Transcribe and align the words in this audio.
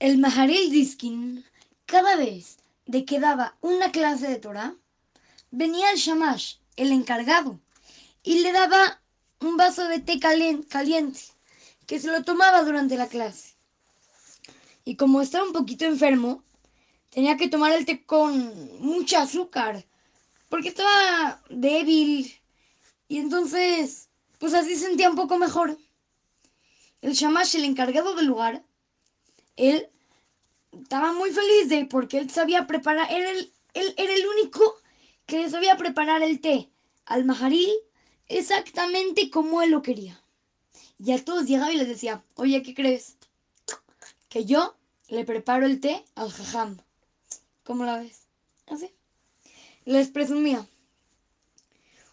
El 0.00 0.18
Maharil 0.18 0.70
Diskin, 0.70 1.44
cada 1.84 2.14
vez 2.14 2.58
de 2.86 3.04
que 3.04 3.18
daba 3.18 3.56
una 3.60 3.90
clase 3.90 4.28
de 4.28 4.38
Torah, 4.38 4.76
venía 5.50 5.90
el 5.90 5.98
Shamash, 5.98 6.58
el 6.76 6.92
encargado, 6.92 7.58
y 8.22 8.38
le 8.38 8.52
daba 8.52 9.02
un 9.40 9.56
vaso 9.56 9.88
de 9.88 9.98
té 9.98 10.20
caliente, 10.20 10.68
que 11.88 11.98
se 11.98 12.12
lo 12.12 12.22
tomaba 12.22 12.62
durante 12.62 12.96
la 12.96 13.08
clase. 13.08 13.56
Y 14.84 14.94
como 14.94 15.20
estaba 15.20 15.44
un 15.44 15.52
poquito 15.52 15.84
enfermo, 15.84 16.44
tenía 17.10 17.36
que 17.36 17.48
tomar 17.48 17.72
el 17.72 17.84
té 17.84 18.04
con 18.04 18.78
mucha 18.78 19.22
azúcar, 19.22 19.84
porque 20.48 20.68
estaba 20.68 21.42
débil, 21.50 22.32
y 23.08 23.18
entonces, 23.18 24.10
pues 24.38 24.54
así 24.54 24.76
sentía 24.76 25.10
un 25.10 25.16
poco 25.16 25.38
mejor. 25.38 25.76
El 27.02 27.14
Shamash, 27.14 27.56
el 27.56 27.64
encargado 27.64 28.14
del 28.14 28.26
lugar, 28.26 28.62
él 29.58 29.88
estaba 30.72 31.12
muy 31.12 31.30
feliz 31.30 31.68
de 31.68 31.84
porque 31.86 32.18
él 32.18 32.30
sabía 32.30 32.66
preparar, 32.66 33.10
él 33.10 33.52
era 33.74 34.14
el 34.14 34.26
único 34.26 34.76
que 35.26 35.50
sabía 35.50 35.76
preparar 35.76 36.22
el 36.22 36.40
té 36.40 36.70
al 37.04 37.24
majaril 37.24 37.70
exactamente 38.28 39.30
como 39.30 39.60
él 39.60 39.72
lo 39.72 39.82
quería. 39.82 40.22
Y 40.98 41.12
a 41.12 41.24
todos 41.24 41.46
llegaba 41.46 41.72
y 41.72 41.76
les 41.76 41.88
decía, 41.88 42.22
oye, 42.36 42.62
¿qué 42.62 42.74
crees? 42.74 43.16
Que 44.28 44.44
yo 44.44 44.76
le 45.08 45.24
preparo 45.24 45.66
el 45.66 45.80
té 45.80 46.04
al 46.14 46.30
jajam. 46.30 46.78
¿Cómo 47.64 47.84
la 47.84 47.98
ves? 47.98 48.26
Así. 48.66 48.92
Les 49.84 50.08
presumía. 50.08 50.66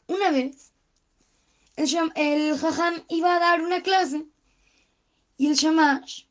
Una 0.07 0.31
vez, 0.31 0.71
el, 1.75 1.87
el 2.15 2.57
jajam 2.57 3.03
iba 3.09 3.35
a 3.35 3.39
dar 3.39 3.61
una 3.61 3.83
clase 3.83 4.25
y 5.37 5.47
el 5.47 5.55
shamash 5.55 6.25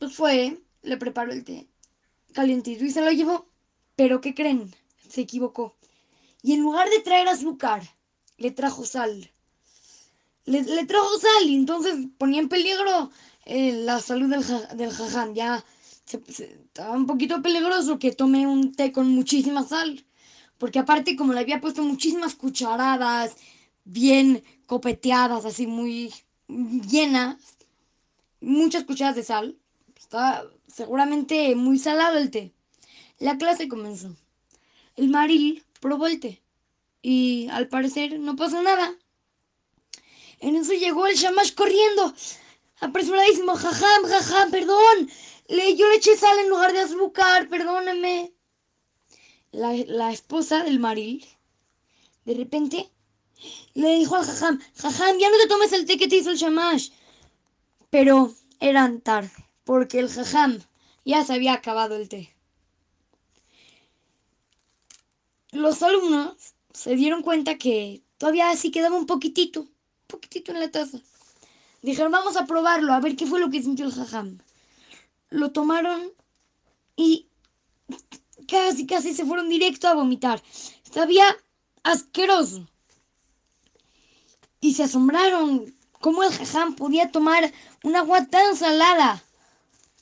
pues 0.00 0.14
fue, 0.14 0.58
le 0.82 0.96
preparó 0.96 1.30
el 1.30 1.44
té 1.44 1.68
calientito 2.32 2.84
y 2.84 2.90
se 2.90 3.02
lo 3.02 3.12
llevó. 3.12 3.46
Pero 3.96 4.20
¿qué 4.20 4.34
creen? 4.34 4.74
Se 5.08 5.20
equivocó. 5.20 5.76
Y 6.42 6.54
en 6.54 6.60
lugar 6.62 6.88
de 6.88 7.00
traer 7.00 7.28
azúcar, 7.28 7.82
le 8.38 8.50
trajo 8.50 8.84
sal. 8.86 9.30
Le, 10.46 10.86
trajo 10.86 11.18
sal 11.18 11.48
y 11.48 11.54
entonces 11.54 11.94
ponía 12.16 12.40
en 12.40 12.48
peligro 12.48 13.10
eh, 13.44 13.72
la 13.72 14.00
salud 14.00 14.30
del, 14.30 14.42
del 14.78 14.90
jajam. 14.90 15.34
Ya 15.34 15.62
estaba 16.10 16.92
un 16.92 17.06
poquito 17.06 17.42
peligroso 17.42 17.98
que 17.98 18.12
tome 18.12 18.46
un 18.46 18.72
té 18.72 18.92
con 18.92 19.08
muchísima 19.08 19.64
sal. 19.64 20.04
Porque 20.56 20.78
aparte 20.78 21.14
como 21.14 21.34
le 21.34 21.40
había 21.40 21.60
puesto 21.60 21.82
muchísimas 21.82 22.34
cucharadas, 22.34 23.36
bien 23.84 24.42
copeteadas, 24.66 25.44
así 25.44 25.66
muy 25.66 26.12
llenas, 26.48 27.36
muchas 28.40 28.84
cucharadas 28.84 29.16
de 29.16 29.24
sal, 29.24 29.59
estaba 30.00 30.50
seguramente 30.66 31.54
muy 31.54 31.78
salado 31.78 32.16
el 32.16 32.30
té. 32.30 32.52
La 33.18 33.36
clase 33.36 33.68
comenzó. 33.68 34.16
El 34.96 35.10
maril 35.10 35.62
probó 35.78 36.06
el 36.06 36.18
té 36.18 36.42
y 37.02 37.48
al 37.50 37.68
parecer 37.68 38.18
no 38.18 38.34
pasó 38.34 38.62
nada. 38.62 38.96
En 40.40 40.56
eso 40.56 40.72
llegó 40.72 41.06
el 41.06 41.16
shamash 41.16 41.54
corriendo, 41.54 42.14
apresuradísimo. 42.80 43.54
Jajam, 43.54 44.04
jajam, 44.04 44.50
perdón. 44.50 45.10
Le, 45.48 45.76
yo 45.76 45.86
le 45.88 45.96
eché 45.96 46.16
sal 46.16 46.38
en 46.38 46.48
lugar 46.48 46.72
de 46.72 46.80
azúcar, 46.80 47.48
perdóneme. 47.48 48.32
La, 49.52 49.74
la 49.86 50.12
esposa 50.12 50.64
del 50.64 50.80
maril, 50.80 51.26
de 52.24 52.34
repente, 52.34 52.90
le 53.74 53.98
dijo 53.98 54.16
al 54.16 54.24
jajam, 54.24 54.60
jajam, 54.76 55.18
ya 55.18 55.28
no 55.28 55.36
te 55.36 55.46
tomes 55.46 55.72
el 55.72 55.84
té 55.84 55.98
que 55.98 56.08
te 56.08 56.16
hizo 56.16 56.30
el 56.30 56.38
shamash. 56.38 56.88
Pero 57.90 58.34
eran 58.60 59.02
tarde 59.02 59.49
porque 59.70 60.00
el 60.00 60.08
jajam 60.08 60.58
ya 61.04 61.24
se 61.24 61.32
había 61.32 61.52
acabado 61.52 61.94
el 61.94 62.08
té. 62.08 62.34
Los 65.52 65.80
alumnos 65.84 66.34
se 66.74 66.96
dieron 66.96 67.22
cuenta 67.22 67.56
que 67.56 68.02
todavía 68.18 68.50
así 68.50 68.72
quedaba 68.72 68.96
un 68.96 69.06
poquitito, 69.06 69.60
un 69.60 69.70
poquitito 70.08 70.50
en 70.50 70.58
la 70.58 70.72
taza. 70.72 70.98
Dijeron, 71.82 72.10
vamos 72.10 72.36
a 72.36 72.46
probarlo, 72.46 72.92
a 72.92 72.98
ver 72.98 73.14
qué 73.14 73.28
fue 73.28 73.38
lo 73.38 73.48
que 73.48 73.62
sintió 73.62 73.86
el 73.86 73.92
jajam. 73.92 74.38
Lo 75.28 75.52
tomaron 75.52 76.12
y 76.96 77.28
casi, 78.48 78.88
casi 78.88 79.14
se 79.14 79.24
fueron 79.24 79.48
directo 79.48 79.86
a 79.86 79.94
vomitar. 79.94 80.42
Sabía 80.82 81.36
asqueroso. 81.84 82.66
Y 84.60 84.74
se 84.74 84.82
asombraron 84.82 85.72
cómo 86.00 86.24
el 86.24 86.32
jajam 86.32 86.74
podía 86.74 87.12
tomar 87.12 87.52
un 87.84 87.94
agua 87.94 88.26
tan 88.26 88.56
salada. 88.56 89.22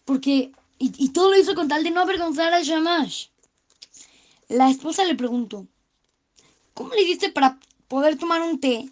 Porque, 0.08 0.52
y, 0.78 1.10
todo 1.10 1.28
lo 1.28 1.38
hizo 1.38 1.54
con 1.54 1.69
tal 1.69 1.84
de 1.84 1.91
no 1.91 2.00
avergonzar 2.00 2.54
al 2.54 2.64
Shamash. 2.64 3.26
La 4.48 4.70
esposa 4.70 5.04
le 5.04 5.14
preguntó, 5.14 5.66
¿cómo 6.72 6.94
le 6.94 7.02
hiciste 7.02 7.30
para 7.30 7.60
poder 7.88 8.16
tomar 8.16 8.41
un 8.41 8.58
té 8.58 8.88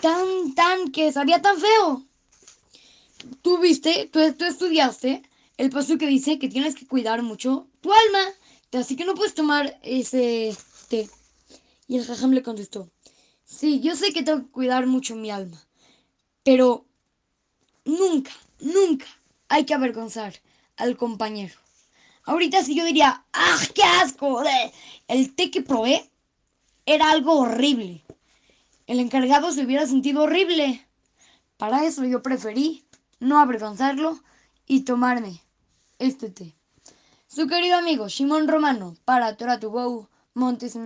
tan, 0.00 0.52
tan, 0.56 0.90
que 0.90 1.12
sabía 1.12 1.40
tan 1.40 1.60
feo? 1.60 2.04
Tú 3.40 3.58
viste, 3.58 4.10
tú, 4.12 4.18
estudiaste 4.18 5.22
el 5.58 5.70
paso 5.70 5.96
que 5.96 6.08
dice 6.08 6.40
que 6.40 6.48
tienes 6.48 6.74
que 6.74 6.88
cuidar 6.88 7.22
mucho 7.22 7.68
tu 7.80 7.92
alma, 7.92 8.24
así 8.72 8.96
que 8.96 9.04
no 9.04 9.14
puedes 9.14 9.34
tomar 9.34 9.78
ese 9.84 10.56
té. 10.88 11.08
Y 11.86 11.98
el 11.98 12.04
jajam 12.04 12.32
le 12.32 12.42
contestó, 12.42 12.90
sí, 13.44 13.78
yo 13.78 13.94
sé 13.94 14.12
que 14.12 14.24
tengo 14.24 14.40
que 14.40 14.50
cuidar 14.50 14.88
mucho 14.88 15.14
mi 15.14 15.30
alma, 15.30 15.64
pero 16.42 16.84
nunca, 17.84 18.32
nunca 18.58 19.06
hay 19.50 19.66
que 19.66 19.74
avergonzar 19.74 20.32
al 20.76 20.96
compañero. 20.96 21.54
Ahorita 22.24 22.62
sí 22.62 22.74
yo 22.76 22.84
diría, 22.84 23.24
¡ah, 23.32 23.58
qué 23.74 23.82
asco! 23.82 24.42
El 25.08 25.34
té 25.34 25.50
que 25.50 25.60
probé 25.60 26.08
era 26.86 27.10
algo 27.10 27.40
horrible. 27.40 28.04
El 28.86 29.00
encargado 29.00 29.50
se 29.52 29.64
hubiera 29.64 29.86
sentido 29.86 30.22
horrible. 30.22 30.86
Para 31.56 31.84
eso 31.84 32.04
yo 32.04 32.22
preferí 32.22 32.84
no 33.18 33.40
avergonzarlo 33.40 34.20
y 34.66 34.82
tomarme 34.84 35.42
este 35.98 36.30
té. 36.30 36.54
Su 37.26 37.48
querido 37.48 37.76
amigo 37.76 38.08
Simón 38.08 38.46
Romano 38.46 38.96
para 39.04 39.36
Torah 39.36 39.58
to 39.58 39.70
Go, 39.70 40.08
Montes 40.32 40.76